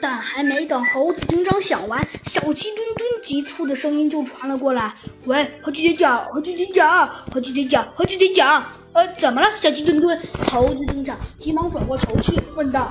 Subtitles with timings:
[0.00, 4.94] 但还没等猴子警长想完，小鸡墩墩急促的声音就传了过来
[5.26, 10.18] ：“喂，猴子警长，猴子警长，猴子警长，猴子警长，呃，怎么了，小鸡墩墩？”
[10.50, 12.90] 猴子警长急忙转过头去问道：“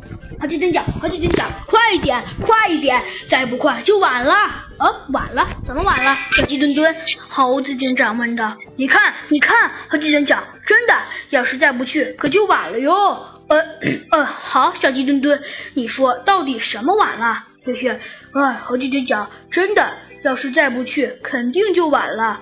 [0.40, 4.34] 猴子警长，猴子警长，快一点，快一点，再不快就晚了！
[4.78, 5.46] 呃，晚了？
[5.62, 6.94] 怎么晚了？”小鸡墩墩，
[7.28, 10.94] 猴子警长问道：“你看，你看，猴子警长，真的，
[11.30, 13.62] 要是再不去，可就晚了哟。”呃
[14.10, 15.40] 呃，好，小鸡墩墩，
[15.74, 17.44] 你说到底什么晚了？
[17.64, 17.88] 嘿嘿，
[18.32, 19.88] 哎，猴姐姐讲，真的，
[20.24, 22.40] 要是再不去，肯定就晚了。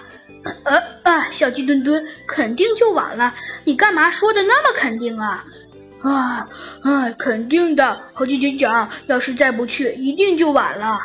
[0.65, 3.35] 呃啊，小鸡墩墩，肯定就晚了？
[3.65, 5.45] 你干嘛说的那么肯定啊？
[6.03, 6.49] 啊，
[6.83, 10.99] 哎，肯定的，猴姐姐讲，要是再不去，一定就晚了。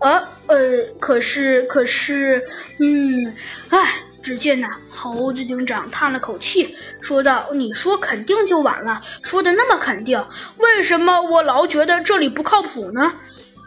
[0.00, 2.44] 呃呃，可是可是，
[2.78, 3.34] 嗯，
[3.70, 3.94] 哎。
[4.26, 10.20] 只见呐，猴子警长叹了口气，说道：“你说肯定就晚了，说的那么肯定，
[10.56, 13.12] 为什么我老觉得这里不靠谱呢？”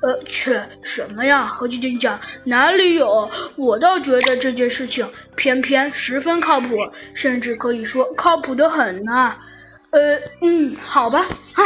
[0.04, 3.32] 呃，切，什么呀，猴子警长，哪里有？
[3.56, 6.76] 我倒觉得这件事情偏偏十分靠谱，
[7.14, 9.34] 甚至可以说靠谱的很呢。
[9.92, 11.64] 呃，嗯，好吧，唉，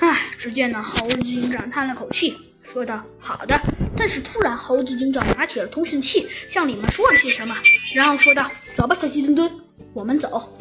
[0.00, 0.18] 唉。
[0.36, 2.45] 只见呢，猴子警长叹了口气。
[2.76, 3.58] 说道：“好的。”
[3.96, 7.56] 但是突然，猴子警长拿起了通讯器，向里面说了些什么，
[7.94, 9.50] 然后说道：“走吧，小鸡墩墩，
[9.94, 10.54] 我们走。”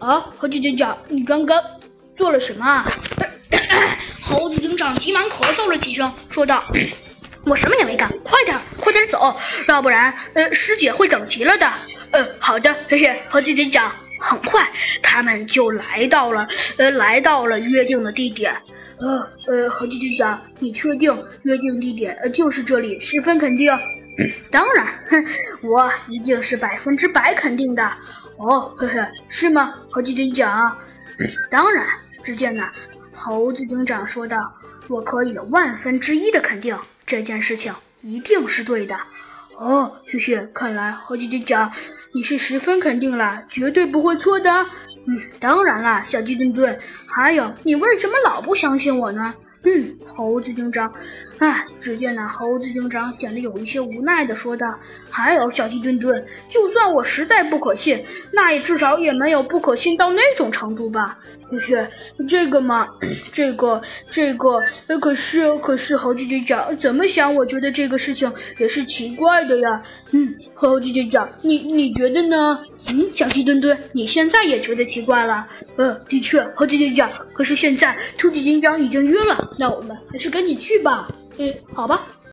[0.00, 1.62] 啊，猴子警长，你刚刚
[2.16, 2.90] 做了什么啊？
[4.22, 6.64] 猴子警长急忙咳嗽了几声，说道
[7.44, 9.36] ：“我什么也没干，快点，快点走，
[9.68, 11.70] 要不然，呃，师姐会等急了的。”
[12.12, 13.92] 呃，好的，嘿嘿，猴子警长。
[14.22, 14.70] 很快，
[15.02, 18.54] 他们就来到了，呃，来到了约定的地点。
[19.00, 22.98] 呃呃，猴子警长，你确定约定地点呃就是这里？
[22.98, 23.72] 十分肯定？
[24.50, 25.24] 当然，哼，
[25.62, 27.82] 我一定是百分之百肯定的。
[28.36, 30.76] 哦，呵呵，是吗，猴子警长？
[31.50, 31.86] 当然。
[32.22, 32.70] 只见呢，
[33.14, 34.54] 猴子警长说道
[34.88, 38.94] ：“我可以万分之一的肯定这件事情一定是对的。”
[39.56, 41.72] 哦，谢谢，看来猴子警长
[42.12, 44.66] 你是十分肯定了，绝对不会错的。
[45.06, 46.78] 嗯，当然啦，小鸡墩墩。
[47.06, 49.34] 还有，你为什么老不相信我呢？
[49.64, 50.90] 嗯，猴子警长。
[51.38, 54.78] 唉，只见那猴子警长显得有一些无奈的说道
[55.10, 58.02] ：“还有，小鸡墩墩，就算我实在不可信，
[58.32, 61.18] 那也至少也没有不可信到那种程度吧？”
[61.50, 61.88] 嘿嘿，
[62.28, 62.88] 这个嘛，
[63.32, 64.62] 这个，这个，
[65.00, 67.34] 可是，可是，猴子警长怎么想？
[67.34, 69.82] 我觉得这个事情也是奇怪的呀。
[70.12, 72.60] 嗯，猴子警长，你你觉得呢？
[72.90, 75.46] 嗯，小鸡墩墩，你现在也觉得奇怪了？
[75.76, 77.10] 呃，的确，猴子警长。
[77.32, 81.08] 可是现在，兔子警长已经晕了，那我们还是赶紧去吧。
[81.38, 82.06] 嗯，好吧。